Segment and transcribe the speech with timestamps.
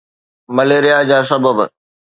[0.55, 1.57] malaria جا سبب